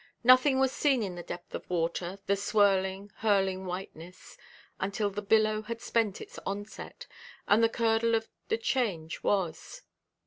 Nothing 0.23 0.57
was 0.59 0.71
seen 0.71 1.03
in 1.03 1.13
the 1.13 1.21
depth 1.21 1.53
of 1.53 1.69
water, 1.69 2.17
the 2.25 2.35
swirling, 2.35 3.11
hurling 3.17 3.67
whiteness, 3.67 4.35
until 4.79 5.11
the 5.11 5.21
billow 5.21 5.61
had 5.61 5.79
spent 5.79 6.19
its 6.21 6.39
onset, 6.43 7.05
and 7.47 7.63
the 7.63 7.69
curdle 7.69 8.15
of 8.15 8.27
the 8.47 8.57
change 8.57 9.21
was. 9.21 9.83